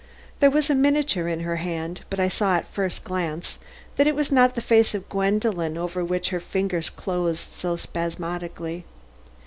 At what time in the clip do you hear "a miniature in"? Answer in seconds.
0.71-1.41